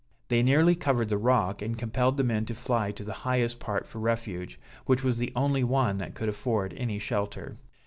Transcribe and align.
They 0.29 0.41
nearly 0.41 0.73
covered 0.73 1.09
the 1.09 1.19
rock, 1.19 1.61
and 1.61 1.77
compelled 1.77 2.17
the 2.17 2.23
men 2.23 2.43
to 2.45 2.55
fly 2.55 2.91
to 2.91 3.03
the 3.03 3.13
highest 3.21 3.59
part 3.59 3.85
for 3.85 3.99
refuge, 3.99 4.59
which 4.87 5.03
was 5.03 5.19
the 5.19 5.31
only 5.35 5.63
one 5.63 5.97
that 5.99 6.15
could 6.15 6.27
afford 6.27 6.73
any 6.75 6.97
shelter. 6.97 7.57